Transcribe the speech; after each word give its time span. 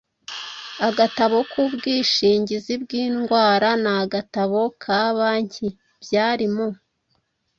agatabo 0.87 1.37
k’Ubwishingizi 1.49 2.73
bw’indwara 2.83 3.69
n’agatabo 3.83 4.61
ka 4.81 5.01
banki. 5.17 5.67
Byari 6.03 6.45
mu 6.55 6.67